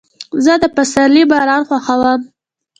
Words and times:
زه 0.43 0.53
د 0.61 0.63
پسرلي 0.75 1.23
باران 1.31 1.61
خوښوم. 1.67 2.21